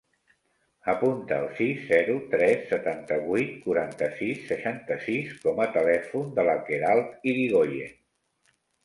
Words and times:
Apunta 0.91 1.35
el 1.41 1.49
sis, 1.57 1.83
zero, 1.89 2.15
tres, 2.31 2.63
setanta-vuit, 2.71 3.51
quaranta-sis, 3.65 4.39
seixanta-sis 4.53 5.37
com 5.45 5.61
a 5.67 5.69
telèfon 5.77 6.33
de 6.41 6.47
la 6.49 6.57
Queralt 6.71 7.29
Irigoyen. 7.35 7.93